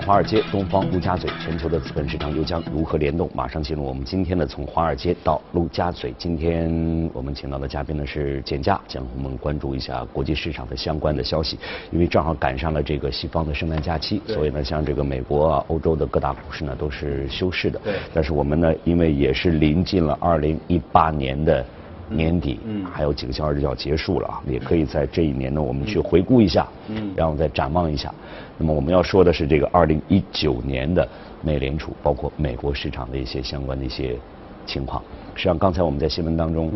[0.00, 3.30] 华尔街，东方陆家嘴，全球的资本市场又将如何联动？
[3.34, 6.14] 马上进入我们今天的从华尔街到陆家嘴。
[6.18, 11.58] 今天我们请到的嘉宾呢是简家，将我们关注一下国际市场的相关的消息。
[11.90, 17.80] 因为正好赶上了这个西方的圣诞假期，所以呢，像这个美国啊、欧洲的各大股市呢都是休市的。
[17.84, 17.94] 对。
[18.12, 21.64] 但是我们呢，因为也是临近了二零一八年的
[22.08, 28.12] 年底，嗯，还有几个小时就要结束了啊，也可以在这一年呢，我们去回顾一下，嗯，然后再展望一下。
[28.58, 31.06] 那么我们要说的是这个二零一九年的
[31.42, 34.16] 美联储，包括美国市场的一些相关的一些
[34.66, 35.02] 情况。
[35.34, 36.70] 实际上，刚才我们在新闻当中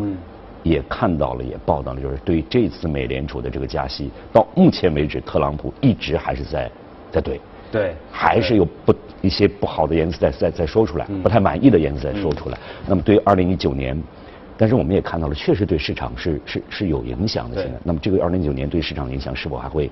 [0.63, 6.69] 也看到了，也报道了，就是对这次美联储的这个加息，到目前为止，特朗普一直还是在
[7.09, 7.39] 在怼，
[7.71, 12.57] 对，还是有不一些不好的言辞在在在说出来，不太满意的言辞在说出来。
[12.85, 13.97] 那么对于二零一九年，
[14.59, 17.63] 但是我们也看到了，确实对市场是是是有影响的。
[17.63, 19.89] 现在，那么这个二零一九年对市场影响是否还会？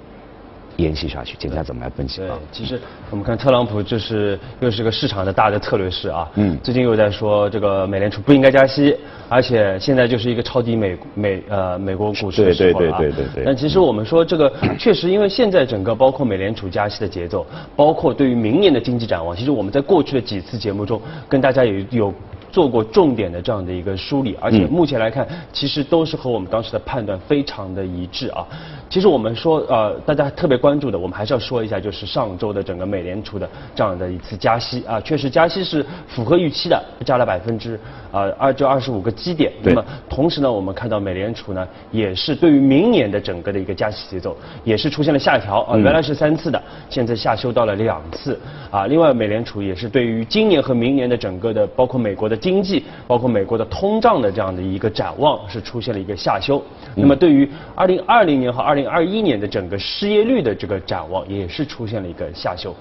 [0.78, 2.38] 延续下去，接下来怎么来分析啊？
[2.52, 6.30] 其实我们看特朗普，就是又是个市场的大的策略师啊。
[6.36, 6.58] 嗯。
[6.64, 8.95] 最近又在说这个美联储不应该加息，
[9.28, 12.97] 而且现在就是一个超低美美呃美国股市的时候了啊。
[13.00, 13.44] 对对对对对。
[13.44, 22.14] 但其实我们说这个确实，因为现在整个包括美联储加息的节奏，包括对于明年的经济展望，其实我们在过去的几次节目中跟大家也有
[22.50, 28.47] 做过重点的这样的一个梳理，而且目前来看，其实都是和我们当时的判断非常的一致啊。
[28.89, 37.79] 其实我们说，呃，大家特别关注的，我们还是要说一下，就是上周的整个美联储的这样的一次加息啊，确实加息是符合预期的，加了百分之
[38.11, 39.51] 啊二就二十五个基点。
[39.61, 48.39] 那么同时呢，我们看到美联储呢，也是对于明年的整个的一个加息节奏，也是出现了下调啊，原来是三次的，现在下修到了两次
[48.71, 48.88] 啊。
[48.88, 56.61] 另外，美联储也是对于今年和明年的整个的，包括美国的经济，包括美国的通胀的这样的一个展望，是出现了一个下修。
[56.95, 62.75] 那么对于二零二零年和二零二一年的整个失业率的这个展望也是出现了一个下修，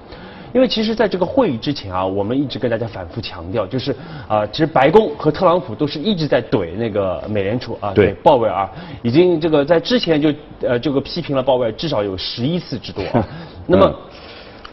[0.54, 3.94] 因为其实在这个会议之前啊，我们一直跟大家反复强调，就是
[4.26, 8.68] 啊，其实白宫和特朗普都是一直在怼那个美联储啊，对鲍威尔，
[9.02, 10.32] 已经这个在之前就
[10.62, 13.28] 呃这个批评了鲍威尔至少有十一次之多啊，
[13.68, 13.94] 那么。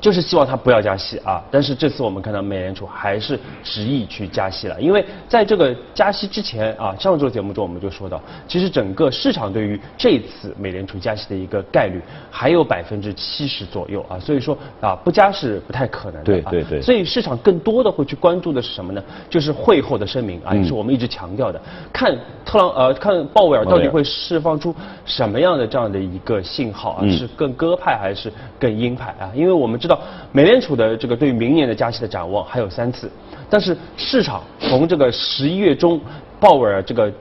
[0.03, 16.25] 就是希望他不要加息啊，但是这次我们看到美联储还是执意去加息了，因为在这个加息之前啊，上周节目中我们就说到，其实整个市场对于这次美联储加息的一个概率还有百分之七十左右啊，所以说啊不加是不太可能的。
[16.25, 16.81] 对对对。
[16.81, 19.01] 所以市场更多的会去关注的是什么呢？
[19.29, 21.61] 就是会后的声明啊，也是我们一直强调的，
[21.93, 24.75] 看特朗呃看鲍威尔到底会释放出
[25.05, 29.31] 什么样的这样的一个信号啊，是更鸽派还是更鹰派啊？
[29.33, 29.92] 因为我们知道。
[30.31, 33.09] 美联储的这个对明年的加息的展望还有三次，
[33.49, 35.99] 但是市场从这个十一月中
[36.39, 37.11] 鲍威尔这个。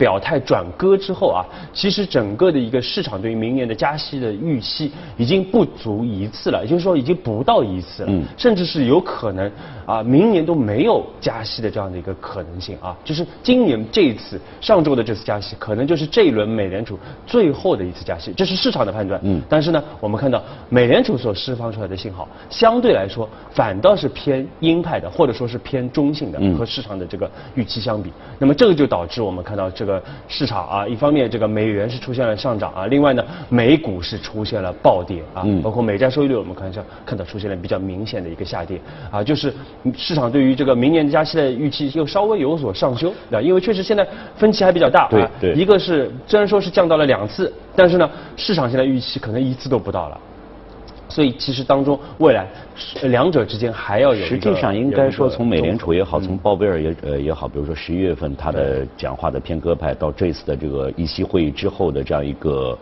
[0.00, 1.44] 表态转鸽之后啊，
[1.74, 9.52] 其实整个的一个市场对于明年的加息的预期已经不足一次了，也就是说已经不到一次了，甚至是有可能
[9.84, 19.20] 啊，明年都没有加息的这样的一个可能性啊，就是今年这一次上周的这次加息，可能就是这一轮美联储最后的一次加息，这是市场的判断。
[19.22, 29.89] 嗯，但是呢，我们看到美联储所释放出来的信号，相对来说反倒是偏鹰派的，或者说是偏中性的，和市场的这个预期相比，那么这个就导致我们看到这个。
[30.28, 38.78] 市场啊，一方面这个美元是出现了上涨啊，另外呢，美股是出现了暴跌啊，包括美债收益率我们看一下，看到出现了比较明显的一个下跌
[39.10, 39.54] 啊，就是
[39.96, 44.06] 市场对于这个明年加息的预期又稍微有所上修啊，因为确实现在
[44.36, 50.20] 分歧还比较大啊，一个是虽然说是降到了两次，但是呢，市场现在预期可能一次都不到了。
[51.10, 52.46] 所以其实当中未来
[53.02, 62.78] 两者之间还要有实际上应该说从美联储也好，从鲍威尔也呃也好，比如说十一月份他的讲话的偏鸽派，到这次的这个议息会议之后的这样一个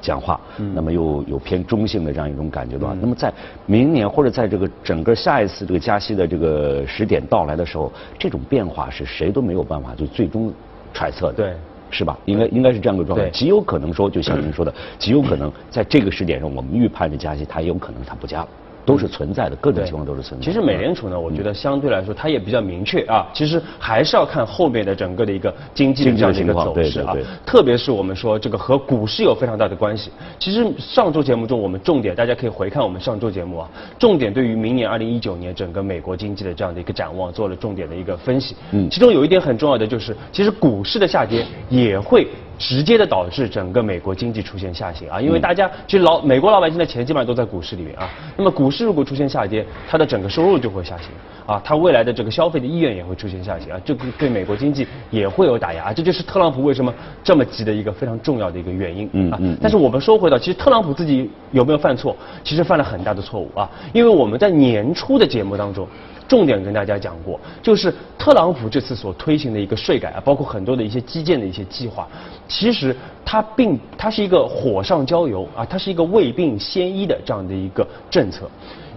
[0.00, 0.40] 讲话，
[0.74, 3.32] 那么又有偏中性的这样一种感觉的话，那么在
[3.66, 10.52] 明年或者在这个整个下一次这个加息的这个时点到来的时候，这种变化是谁都没有办法就最终
[10.92, 11.34] 揣测的。
[11.34, 11.54] 对。
[11.90, 12.18] 是吧？
[12.24, 18.48] 应该应该是这样的状态，极有可能说，就像您说的，极有可能在这个时点上，我们预判的加息，它也有可能它不加了。
[18.84, 20.44] 都是存在的，各种情况都是存在。
[20.44, 23.26] 其实美联储呢，我觉得相对来说它也比较明确啊。
[23.32, 27.14] 其实还是要看后面的整个的一个经济的这样的一个走势啊。
[27.44, 30.10] 特别是我们说这个和股市有非常大的关系。
[30.38, 38.56] 其实上周节目中我们重点，大家可以回看我们上周节目啊，重点对于明年二零一九年整个美国经济的这样的一个展望做了重点的一个分析。
[38.72, 38.88] 嗯。
[38.90, 42.26] 其中有一点很重要的就是，其实股市的下跌也会。
[42.60, 51.06] 直接的导致整个美国经济出现下行啊，因为大家其实老美国老百姓的钱基本上都在股市里面啊，那么股市如果出现下跌，它的整个收入就会下行
[51.46, 56.92] 啊，它未来的这个消费的意愿也会出现下行啊，这个对美国经济也会有打压，这就是特朗普为什么
[57.24, 59.40] 这么急的一个非常重要的一个原因啊。
[59.62, 62.14] 但是我们说回到，其实特朗普自己有没有犯错？
[62.44, 65.88] 其实犯了很大的错误啊，因为我们在年初的节目当中。
[66.30, 72.06] 重点跟大家讲过，就是特朗普这次所推行的一个税改啊，包括很多的一些基建的一些计划，
[72.46, 72.94] 其实
[73.24, 78.48] 它并它是一个火上浇油啊，它是一个未病先医的这样的一个政策，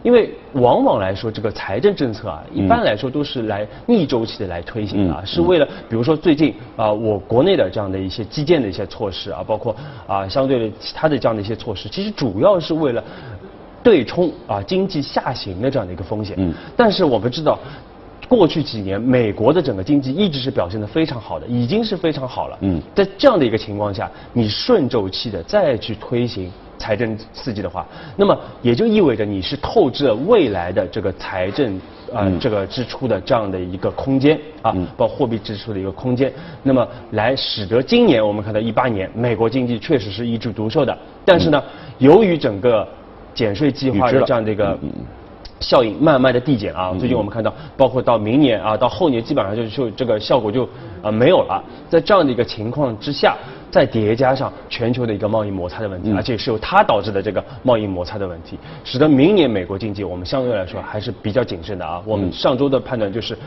[0.04, 9.76] 因为往往来说这个财政政策啊，一般来说都是来逆周期的来推行的啊，是为了比如说最近啊，我国内的这样的一些基建的一些措施啊，包括
[10.06, 13.04] 啊相对的其他的这样的一些措施，其实主要是为了。
[13.84, 16.36] 对冲啊，经济下行的这样的一个风险。
[16.40, 16.54] 嗯。
[16.76, 17.60] 但是我们知道，
[18.30, 22.58] 过去几年美国的整个经济一直是表现的非常好的，已经是非常好了。
[22.62, 22.82] 嗯。
[22.96, 27.86] 在这样的一个情况下，你顺周期的再去推行财政刺激的话，
[28.16, 31.80] 那么也就意味着你是透支了未来的这个财政
[32.14, 36.32] 啊这个支出的这样的一个空间啊，包括货币支出的一个空间。
[36.62, 41.64] 那么来使得今年我们看到一八年美国经济确实是一枝独秀的，但是呢，
[42.00, 42.88] 由于整个
[43.34, 44.78] 减税计划的这样的一个
[45.60, 50.68] 效应慢慢的递减啊，最近我们看到，包括到明年啊，到后年基本上就就这个效果就
[51.02, 51.64] 啊没有了。
[51.90, 53.38] 在这样的一个情况之下，
[53.72, 62.02] 再叠加上全球的一个贸易摩擦的问题，而且是由它导致的这个贸易摩擦的问题，使得明年美国经济我们相对来说还是比较谨慎的啊。
[62.06, 63.38] 我们上周的判断就是。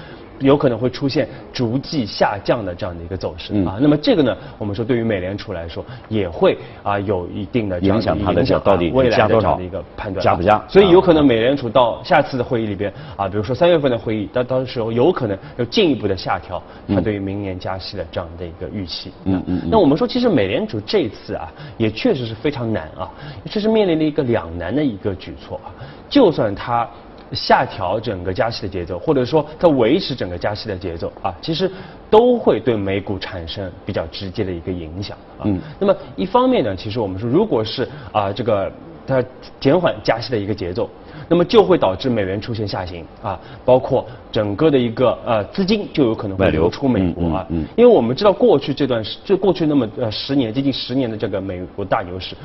[0.41, 10.63] 有可能会出现逐季下降的这样的一个走势啊，那么这个呢，我们说对于美联储来说也会啊有一定的影响，影响到底未来多少的一个判断，加不加？
[10.69, 19.13] 所以有可能美联储到下次的会议里边啊，比如说三月份的会议，到到时候有可能要进一步的下调它对于明年加息的这样的一个预期。
[19.25, 19.61] 嗯嗯。
[19.71, 23.11] 那我们说，其实美联储这次啊，也确实是非常难啊，
[23.51, 25.73] 这是面临了一个两难的一个举措啊，
[26.09, 26.89] 就算它。
[27.33, 31.71] 下调整个加息的节奏，或者说它维持整个加息的节奏啊，其实
[32.09, 35.43] 都会对美股产生比较直接的一个影响啊。
[35.45, 35.61] 嗯。
[35.79, 38.71] 那么一方面呢，其实我们说，如果是啊这个
[39.07, 39.23] 它
[39.59, 40.89] 减缓加息的一个节奏，
[41.29, 47.47] 那么就会导致美元出现下行啊，包括整个的一个呃资金就有可能会流出美国啊。
[47.51, 47.67] 嗯。
[47.77, 52.37] 因为我们知道过去这段时，就过去那么呃十年接近十年的这个美国大牛市。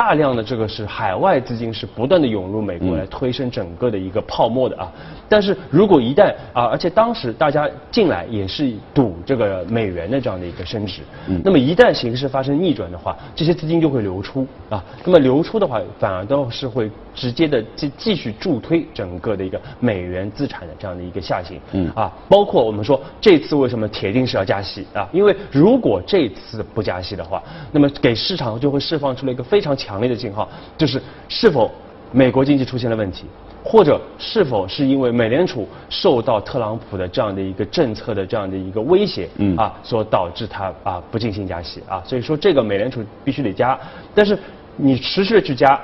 [0.00, 4.90] 大量的这个是海外资金是不断的涌入美国来推升整个的一个泡沫的啊，
[5.28, 11.02] 但是如果一旦啊，而且当时大家进来也是赌这个美元的这样的一个升值，
[11.44, 21.92] 那么一旦形势发生逆转的话，这些资金就会流出啊，那么流出的话反而都是会直接的继继续助推整个的一个美元资产的这样的一个下行，嗯。
[21.94, 29.76] 啊，包括我们说这次为什么铁定是要加息啊，因为如果这次不加息的话，那么给市场就会释放出了一个非常。
[29.80, 30.46] 强烈的信号
[30.76, 31.70] 就是是否
[32.12, 33.24] 美国经济出现了问题，
[33.64, 43.78] 或者是否是因为美联储受到特朗普的这样的一个政策的这样的一个威胁，嗯啊，所导致它啊不进行加息啊，所以说这个美联储必须得加，
[44.14, 44.38] 但是
[44.76, 45.80] 你持续的去加。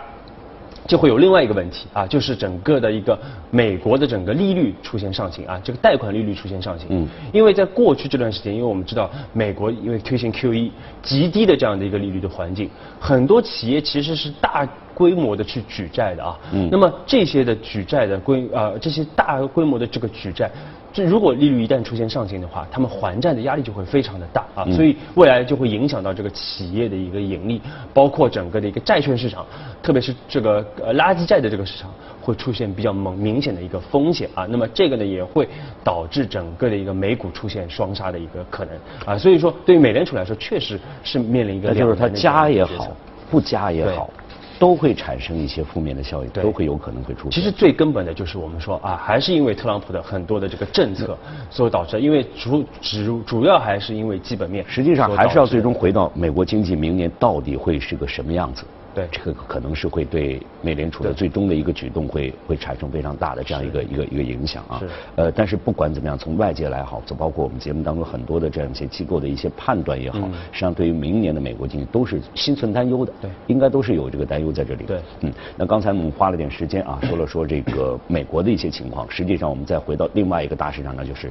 [0.86, 3.18] 就会有另外一个问题啊，就是整个的一个
[3.50, 6.86] 美国的整个利率出现上行啊，这个贷款利率出现上行。
[6.90, 7.08] 嗯。
[7.32, 10.70] 因为在过去这段时间，因为我们知道美国因为推行 QE
[11.02, 16.38] 极低的这样的一个利率的环境，很多企业其实是大规模的去举债的啊。
[16.52, 16.68] 嗯。
[16.70, 20.50] 那么这些的举债的规啊，这些大规模的这个举债。
[20.96, 27.60] 这如果利率一旦出现上行的话，他们还债的压力就会非常的大啊，所以未来就会影响到这个企业的一个盈利，
[27.92, 29.44] 包括整个的一个债券市场，
[29.82, 34.46] 特别是这个呃垃圾债的这个市场会出现比较猛明显的一个风险啊。
[34.48, 35.46] 那么这个呢也会
[35.84, 38.74] 导致整个的一个美股出现双杀的一个可能
[39.04, 39.18] 啊。
[39.18, 42.88] 所以说对于美联储来说，确实是面临一个就是它加也好，
[43.30, 44.08] 不加也好。
[44.58, 47.30] 都会产生一些负面的效应，都会有可能会出现。
[47.30, 51.16] 其实最根本的就是我们说啊，还是因为特朗普的很多的这个政策
[51.50, 54.64] 所导致，因为主主主要还是因为基本面。
[54.68, 58.64] 实际上还是要最终回到美国经济明年到底会是个什么样子。
[58.96, 64.78] 对，这个可能是会对美联储的最终的一个举动会会产生非常大的这样一个一个一个影响啊。
[64.80, 64.88] 是。
[65.16, 73.12] 呃，但是不管怎么样，从外界来好，就包括我们节目当中很多的这样一些机构的一些判断也好，实际上对于明年的美国经济都是心存担忧的。
[73.20, 73.30] 对。
[73.48, 74.84] 应该都是有这个担忧在这里。
[74.84, 74.98] 对。
[75.20, 81.30] 嗯，那刚才我们花了点时间啊，说了说这个美国的一些情况，实际上我们再回到另外一个大市场，呢就是。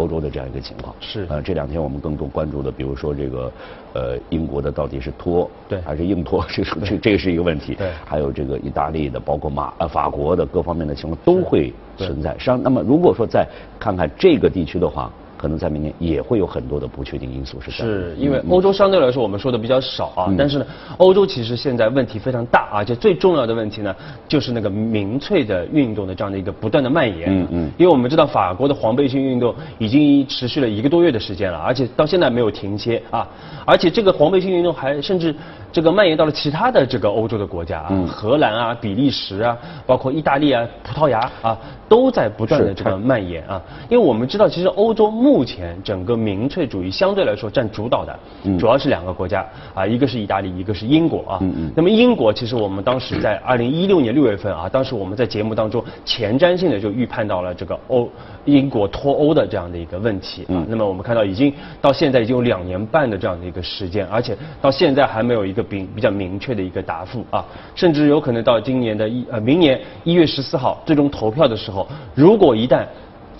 [0.00, 0.94] 欧洲的这样一个情况。
[1.00, 1.26] 是。
[1.28, 3.52] 呃这两天我们更多关注的，比如说这个
[3.92, 5.80] 呃英国的到底是脱对。
[5.82, 7.74] 还是硬脱，这这这个是一个问题。
[7.74, 12.32] 对，还有这个意大利的，包括马呃法国的各方面的情况都会存在。
[12.32, 13.46] 实际上，那么如果说再
[13.78, 17.70] 看看这个地区的话，可能在明年也会有很多的不确定因素是。
[17.70, 20.66] 是因为欧洲相对来说我们说的比较少啊，但是呢，
[20.98, 23.96] 欧洲其实现在问题非常大，而且最重要的问题呢，
[24.28, 27.30] 就是那个民粹的运动的这样的一个不断的蔓延。
[27.30, 27.70] 嗯嗯。
[27.78, 33.26] 因为我们知道法国的黄背心运动已经持续了一个多月的时间了，而且到现在没有停歇啊，
[33.64, 35.34] 而且这个黄背心运动还甚至。
[35.72, 39.56] 这个蔓延到了其他的这个欧洲的国家啊，荷兰啊、比利时啊，
[39.86, 41.56] 包括意大利啊、葡萄牙啊，
[41.88, 43.62] 都在不断的这个蔓延啊。
[43.88, 48.18] 因为我们知道，其实欧洲目前整个民粹主义相对来说占主导的，
[48.58, 51.40] 主要是两个国家啊，一个是意大利，一个是英国啊。
[51.74, 58.06] 那么英国其实我们当时在二零一六年六月份啊，当时我们在节目当中前瞻性的就预判到了这个欧
[58.44, 60.60] 英国脱欧的这样的一个问题啊。
[60.68, 65.60] 那么我们看到已经到现在已经有两年半的这样的一个时间，而且到现在还没有一个。
[65.70, 67.44] 比比较明确的一个答复啊，
[67.76, 72.84] 甚至有可能到今年的一呃明年一月十四号最终投票的时候，如果一旦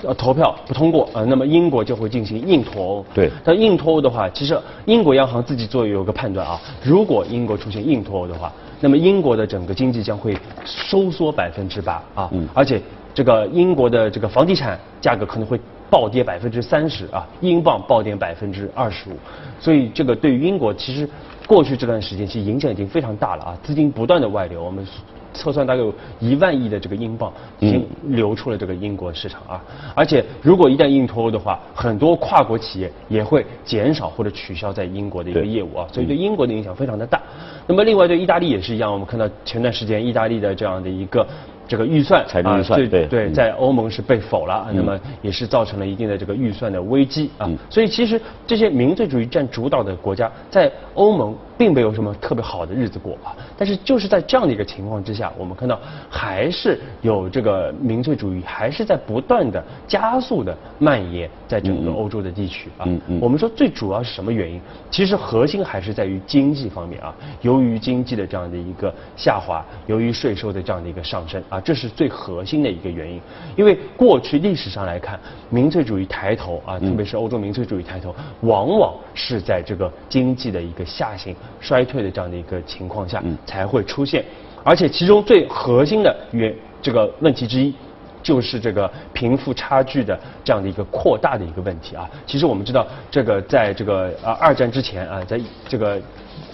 [0.02, 3.06] 呃投票不通过呃，那么英国就会进行硬脱欧。
[3.14, 3.30] 对。
[3.44, 12.80] 但硬脱欧的话，其实英国央行自己做有个判断啊，如果英国出现硬脱欧的话，那么英国的整个经济将会收缩百分之八啊，嗯而且
[13.14, 15.60] 这个英国的这个房地产价格可能会。
[15.90, 19.12] 暴跌百分之三十啊，英镑暴跌百分之二十五，
[19.58, 21.08] 所以这个对于英国其实
[21.48, 24.86] 过去这段时间其实影响已经非常大了啊，资金不断的外流，我们
[25.32, 29.62] 测算大概有一万亿的这个英镑已经流出了这个英国市场啊，
[29.94, 37.20] 而且如果一旦硬脱欧的话，很多跨国企业也会减少或者取消在英国的一个业务啊，所以对英国的影响非常的大。
[37.66, 41.26] 那么另外对意大利也是一样，我们看到前段时间意大利的这样的一个。
[41.68, 47.48] 这个预算啊，对对，在欧盟是被否了，那么也是造成了一定的这个预算的危机啊。
[47.70, 53.36] 所以其实这些民粹主义占主导的国家，在欧盟并没有什么特别好的日子过啊。
[53.58, 62.88] 但是就是在这样的一个情况之下，我们看到还是有这个民粹主义还是在不断的加速的蔓延在整个欧洲的地区啊。
[63.20, 64.58] 我们说最主要是什么原因？
[64.90, 67.14] 其实核心还是在于经济方面啊。
[67.42, 71.60] 由于经济的这样的一个下滑，由于税收的这样的一个上升啊。
[71.60, 73.20] 这是最核心的一个原因，
[73.54, 84.24] 因为过去历史上来看，民粹主义抬头啊，特别是欧洲民粹主义抬头，往往是在这个经济的一个下行衰退的这样的一个情况下才会出现，
[84.62, 87.74] 而且其中最核心的原这个问题之一，
[88.22, 92.08] 就是这个贫富差距的这样的一个扩大的一个问题啊。
[92.26, 96.00] 其实我们知道，这个在这个啊二战之前啊，在这个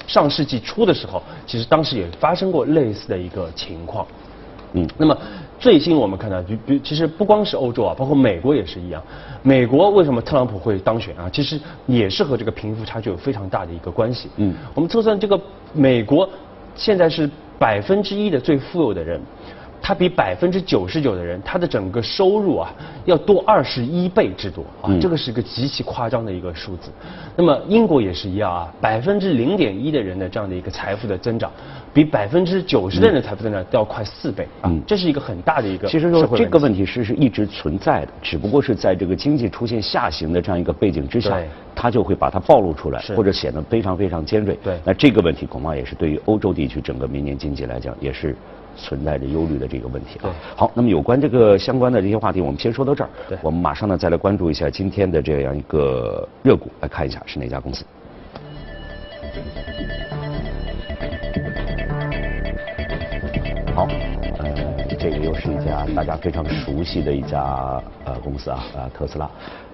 [0.07, 4.07] 上世纪初的时候，其实当时也发生过类似的一个情况。
[4.73, 5.17] 嗯，那么
[5.59, 9.03] 最新我们看到，就比其实不光是欧洲啊，包括美国也是一样。
[9.43, 11.31] 美国为什么特朗普会当选啊？
[11.33, 14.29] 其实也是和这个贫富差距有非常大的一个关系。
[14.37, 15.41] 嗯，我们测算这个
[15.73, 16.29] 美国
[16.75, 19.21] 现在是百分之一的最富有的人。
[19.87, 22.75] 他比百分之九十九的人，他的整个收入啊
[23.05, 26.91] 要多二十一倍之多啊，这个是一个极其夸张的一个数字。
[27.37, 31.53] 那么英国也是一样啊，百分之零点一的人的这样的一个财富的增长，
[31.95, 35.87] 比百分之九十的人的财富增长都要快四倍啊，这是一个很大的一个。
[35.87, 41.41] 其实说这个问题是是一直存在的，只不过是在这个经济出现下行的这样一个背景之下，
[41.77, 44.59] 它就会把它暴露出来，或者显得非常非常尖锐。
[44.65, 48.35] 对，那这个问题恐怕也是对于欧洲地区整个明年经济来讲也是。
[48.77, 50.35] 存在着忧虑的这个问题啊。
[50.55, 53.11] 好，那么有关这个相关的这些话题，我们先说到这儿。
[53.29, 57.85] 对，我们马上呢再来关注一下今天的这样一个热股，来看一下是哪家公司。
[63.75, 63.87] 好，
[64.39, 69.29] 呃，这个又是一家大家非常熟悉的一家呃公司啊，啊，特斯拉。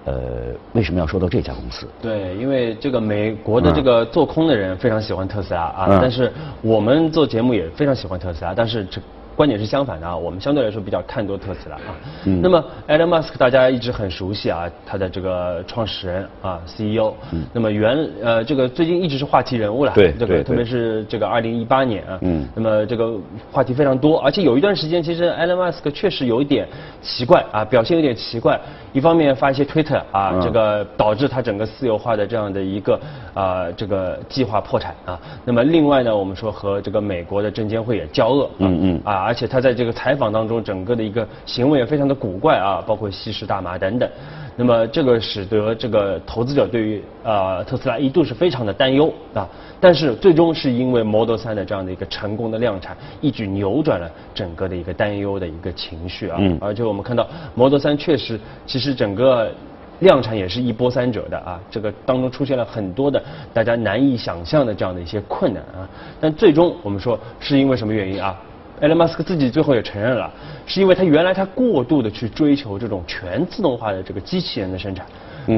[0.05, 1.87] 呃，为什么要说到这家公司？
[2.01, 6.31] 对，因为这个美国的这个做空的人非常喜欢特斯拉啊，但是
[6.61, 9.01] 我们做节目也非常喜欢特斯拉，但是这。
[9.35, 11.95] 观点是相反的啊，我们相对来说比较看多特斯拉啊。
[12.25, 12.39] 嗯。
[12.41, 17.13] 那么，Elon Musk 大家一直很熟悉啊，他的这个创始人啊，CEO。
[17.31, 17.43] 嗯。
[17.53, 19.91] 那么原呃这个最近一直是话题人物了。
[19.93, 22.19] 对这个特别是这个二零一八年啊。
[22.21, 22.47] 嗯。
[22.55, 23.17] 那么这个
[23.51, 26.67] 话题非常多，而且有一段时间其实 Elon Musk 确实有一点
[27.01, 28.59] 奇怪啊，表现有点奇怪。
[28.91, 32.99] 一方面发一些推特啊，这个导致他整个私有化的这样的一个
[33.33, 35.19] 啊这个计划破产啊。
[35.43, 38.49] 那么另外呢，我们说和这个美国的证监会也交恶。
[38.59, 39.01] 嗯嗯。
[39.03, 39.22] 啊。
[39.23, 44.09] 而且他在这个采访当中，整个的一个行为也非常的古怪啊，包括吸食大麻等等。
[44.55, 49.49] 那么这个使得这个投资者对于呃特斯拉一度是非常的担忧啊。
[49.79, 56.37] 但是最终是因为 Model 3的这样的一个成功的量产，一举扭转了整个的一个担忧的一个情绪啊。
[56.39, 56.55] 嗯。
[56.61, 59.51] 而且我们看到 Model 3确实，其实整个
[59.99, 61.59] 量产也是一波三折的啊。
[61.71, 63.21] 这个当中出现了很多的
[63.53, 65.89] 大家难以想象的这样的一些困难啊。
[66.21, 68.39] 但最终我们说是因为什么原因啊？
[68.81, 70.29] 埃隆·马斯克自己最后也承认了，
[70.65, 75.05] 是因为他原来他过度的去追求这种全自动化的这个机器人的生产，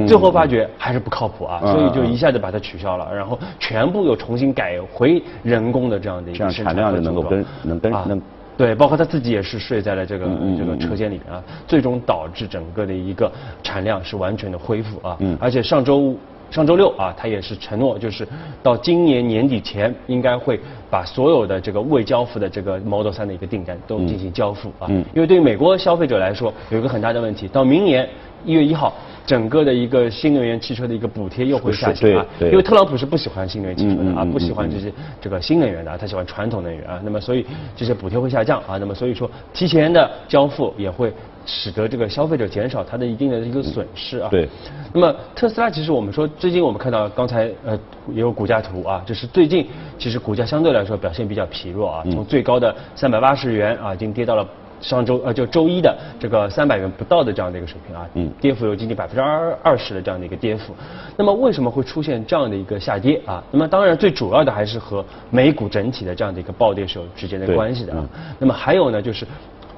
[0.07, 8.21] 最后发觉还是不靠谱啊，所以就一下子把它取消了，然后全部又重新改回人工的这样的一个生产量就能够跟能跟能。
[8.57, 10.25] 对，包括他自己也是睡在了这个
[10.57, 13.29] 这个车间里面啊，最终导致整个的一个
[13.61, 16.15] 产量是完全的恢复啊，而且上周
[16.51, 18.27] 上周六啊，他也是承诺，就是
[18.63, 20.59] 到今年年底前应该会
[20.89, 25.03] 把所有的这个未交付的这个 Model 3的一个订单都进行交付啊，嗯。
[25.13, 28.07] 因为对于美国消费者来说有一个很大的问题，到明年
[28.45, 28.93] 一月一号。
[29.27, 37.43] 整个的一个新能源汽车的一个补贴又会下降啊，因为特朗普是不喜欢新能源汽车的啊，不喜欢这些这个新能源的啊，他喜欢传统能源啊，那么所以
[37.75, 41.11] 这些补贴会下降啊，那么所以说提前的交付也会
[41.45, 44.27] 使得这个消费者减少它的一定的一个损失啊。
[44.29, 44.47] 对。
[44.93, 47.77] 那么特斯拉其实我们说最近我们看到刚才呃
[48.13, 54.47] 也有股价图啊，就是最近其实股价相对来说表现比较疲弱啊，从最高的三百八十元啊已经跌到了。
[54.81, 60.75] 上周呃，就周一的这个三百元不到的这样的一个水平啊，嗯，跌幅有接近百分之二二十的这样的一个跌幅。
[61.15, 63.41] 那么为什么会出现这样的一个下跌啊？
[63.51, 68.05] 那么当然最主要的还是和美股整体的这样的一个暴跌是有直接的关系的啊。
[68.37, 69.25] 那么还有呢，就是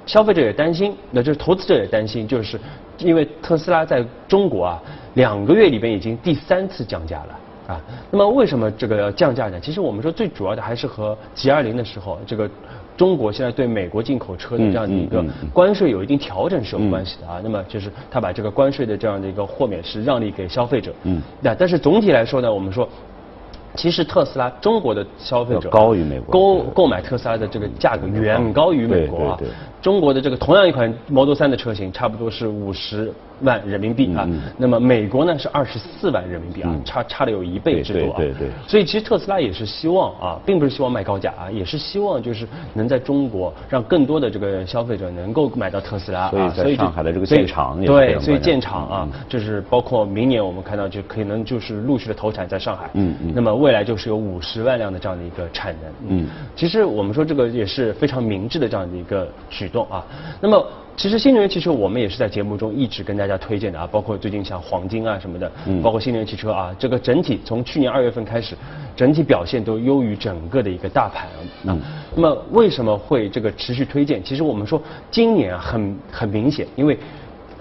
[0.07, 2.59] 消费者也担心，那就是投资者也担心，就是
[2.97, 4.81] 因为特斯拉在中国啊
[5.13, 7.81] 两个月里边已经第三次降价了啊。
[8.09, 9.59] 那么为什么这个要降价呢？
[9.59, 12.49] 其实我们说最主要的还是和 G 二零的时候这个。
[12.97, 15.23] 中国现在对美国进口车的这样的一个
[15.53, 20.91] 关税有一定调整是有关系的啊，那么就是他把这个关税的这样的一个豁免是让利给消费者。
[21.03, 21.21] 嗯。
[21.39, 22.89] 那但是总体来说呢，我们说。
[23.77, 29.39] 其实特斯拉中国的消费者高于美国购购买特斯拉的这个价格远高于美国啊。
[29.79, 34.27] 中国的这个同样一款 Model 3的车型，差不多是五十万人民币啊。
[34.57, 38.17] 那么美国呢是二十四万人民币啊，差差了有一倍之多啊。
[38.17, 38.49] 对对。
[38.67, 46.49] 所以其实特斯拉也是希望啊，并不是希望卖高价啊，也是希望就是能在中国让更多的这个消费者能够买到特斯拉啊。
[46.49, 52.89] 所以在上海的这个建厂也对，所以建厂啊，就是包括明年我们看到就可能就是陆续的投产在上海。
[52.95, 53.31] 嗯嗯。
[53.33, 55.91] 那么未来就是有五十万辆的这样的一个产能。
[56.09, 60.05] 嗯，其实我们说这个也是非常明智的这样的一个举动啊。
[60.41, 65.51] 那么，其实新能源汽车我们也是在节目中一直跟大家推荐的啊，包括最近像黄金啊什么的，
[65.81, 68.55] 包括新能源汽车啊，这个整体从去年二月份开始，
[68.95, 71.27] 整体表现都优于整个的一个大盘
[71.71, 71.77] 啊。
[72.15, 74.23] 那么为什么会这个持续推荐？
[74.23, 76.97] 其实我们说今年啊很很明显，因为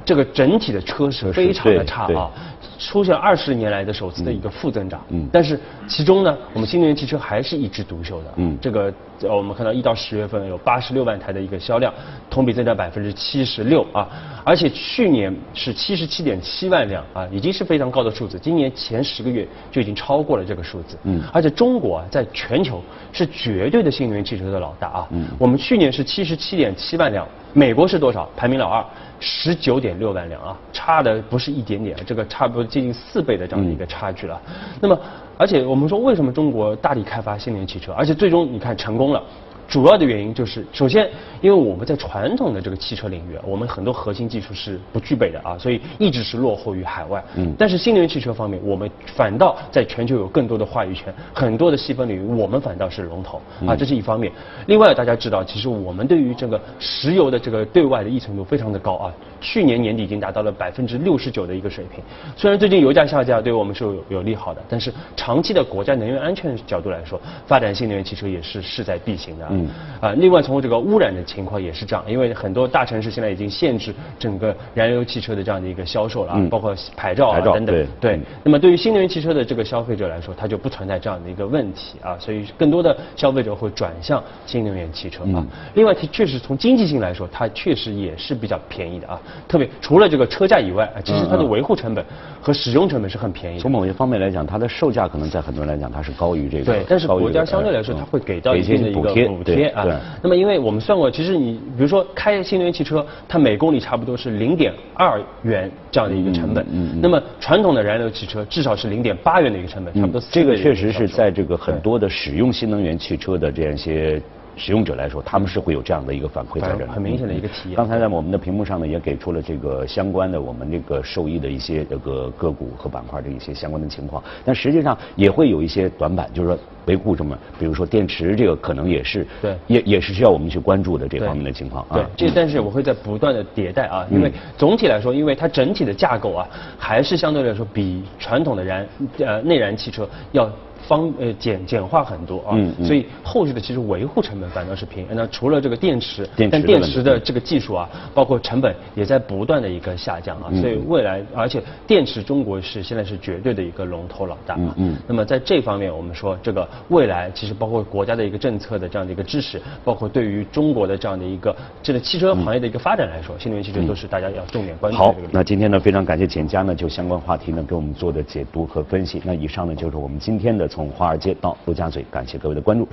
[0.04, 2.30] 这个整体的车是非常的差啊。
[2.78, 5.58] 出现二十年来的首次的一个负增长，嗯，但是
[5.88, 11.92] 其中呢，我们新能源汽车还是一枝独秀的，嗯，这个我们看到一到十月份有八十六万台的一个销量，
[12.28, 14.08] 同比增长百分之七十六啊，
[14.44, 28.28] 而且去年是七十七点七万辆啊，已经是非常高的数字，今年前十个月就已经超过了这个数字，嗯，而且中国啊在全球是绝对的新能源汽车的老大啊，嗯，我们去年是七十七点七万辆，美国是多少？
[28.36, 28.84] 排名老二。
[29.18, 34.40] 十九点六万辆啊，差的不是一点点，这个差不多接近四倍的这样的一个差距了。
[34.80, 34.98] 那么，
[35.38, 39.22] 而且我们说为什么中国大力开发新能源汽车，而且最终你看成功了。
[39.68, 41.08] 主要的原因就是，首先，
[41.40, 47.22] 因为我们在传统的这个汽车领域，我们很多核心技术是不具备的啊，所以一直是落后于海外。
[47.34, 47.52] 嗯。
[47.58, 54.32] 但是新能源汽车方面，我们反倒在全球有更多的话语权，很多的细分领域我们反倒是龙头啊，这是一方面。
[54.66, 62.02] 另外，大家知道，其实我们对于这个石油的这个对外的依存度非常的高啊，去年年底已经达到了百分之六十九的一个水平。
[62.36, 69.55] 虽然最近油价下降对我们是有有利好的，但是长期的国家能源安全角度来说，发展新能源汽车也是势在必行的。
[69.56, 69.68] 嗯，
[70.00, 77.86] 啊，另外从这个污染的情况也是这样，因为很多大城市现在已经限制整个燃油汽车的这样的一个销售了，啊，包括牌照啊等等。
[78.00, 78.20] 对。
[78.44, 85.44] 那么对于新能源汽车的这个消费者来说，它就不存在这样的一个问题啊，所以更多的消费者会转向新能源汽车啊。
[85.74, 89.20] 另外，它确实从经济性来说，它确实也是比较便宜的啊。
[89.48, 92.04] 特别除了这个车价以外，其实它的维护成本
[92.40, 93.58] 和使用成本是很便宜。
[93.58, 96.64] 从某些方面来讲，它的售价可能在很多人来讲它是高于这个。
[96.64, 99.06] 对，但是国家相对来说它会给到一定的一个。
[99.06, 110.22] 补贴啊，那么因为我们算过，其实你比如说开新能源汽车，它每公里差不多是零点二元这样的一个成本，嗯那么传统的燃油汽车至少是零点八元的一个成本，差不多。
[110.30, 114.20] 这个确实是在这个很多的使用新能源汽车的这样一些。
[114.56, 117.76] 使用者来说，他们是会有这样的一个反馈在这里，很明显的一个体验。
[117.76, 124.22] 刚才在我们的屏幕上呢，也给出了这个相关的我们这个受益的一些这个个股和板块的一些相关的情况。
[124.44, 131.86] 但实际上也会有一些短板，就是说维护什么，比如说电池这个可能也是，对，也也是需要我们去关注的这方面的情况。
[131.92, 138.86] 对，这但是我会在不断的迭代啊，因为总体来说，因为它整体的架构啊，还是相对来说比传统的燃
[139.18, 140.50] 呃内燃汽车要。
[140.86, 145.06] 方呃简简化很多啊，所以后续的其实维护成本反倒是平。
[145.10, 154.74] 那除了这个电池，但电池的这个技术啊，包括成本也在不断的一个下降啊，所以未来而且电池中国是现在是绝对的一个龙头老大啊。
[154.76, 154.96] 嗯。
[155.06, 165.04] 那么在这方面，我们说这个未来其实包括国家的一个政策的这样的一个支持，包括对于中国的这样的一个这个汽车行业的一个发展来说，新能源汽车都是大家要重点关注的。
[165.04, 169.20] 好，那今天呢非常感谢简佳呢就相关话题呢给我们做的解读和分析。
[169.24, 172.86] 那以上呢就是我们今天的从华尔街到陆家嘴，感谢各位的关注。